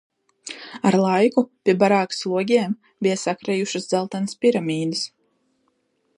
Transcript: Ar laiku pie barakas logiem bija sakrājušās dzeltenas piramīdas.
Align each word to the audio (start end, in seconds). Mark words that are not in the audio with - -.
Ar 0.89 0.95
laiku 1.01 1.43
pie 1.67 1.75
barakas 1.83 2.25
logiem 2.31 2.73
bija 3.07 3.21
sakrājušās 3.27 3.87
dzeltenas 3.93 4.39
piramīdas. 4.47 5.07